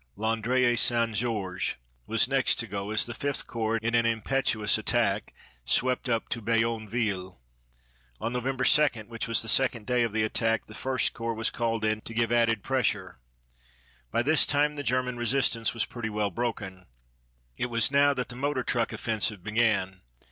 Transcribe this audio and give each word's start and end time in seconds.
Landres 0.17 0.63
et 0.65 0.79
St. 0.79 1.13
Georges 1.13 1.75
was 2.07 2.27
next 2.27 2.55
to 2.55 2.65
go, 2.65 2.89
as 2.89 3.05
the 3.05 3.13
Fifth 3.13 3.45
Corps, 3.45 3.77
in 3.77 3.93
an 3.93 4.03
impetuous 4.07 4.79
attack, 4.79 5.31
swept 5.63 6.09
up 6.09 6.27
to 6.29 6.41
Bayonville. 6.41 7.39
On 8.19 8.33
November 8.33 8.63
2, 8.63 8.83
which 9.09 9.27
was 9.27 9.43
the 9.43 9.47
second 9.47 9.85
day 9.85 10.01
of 10.01 10.11
the 10.11 10.23
attack, 10.23 10.65
the 10.65 10.73
First 10.73 11.13
Corps 11.13 11.35
was 11.35 11.51
called 11.51 11.85
in 11.85 12.01
to 12.01 12.15
give 12.15 12.31
added 12.31 12.63
pressure. 12.63 13.19
By 14.09 14.23
this 14.23 14.43
time 14.47 14.75
the 14.75 14.81
German 14.81 15.17
resistance 15.17 15.75
was 15.75 15.85
pretty 15.85 16.09
well 16.09 16.31
broken. 16.31 16.87
It 17.55 17.67
was 17.67 17.91
now 17.91 18.15
that 18.15 18.29
the 18.29 18.35
motor 18.35 18.63
truck 18.63 18.91
offensive 18.91 19.43
began. 19.43 20.01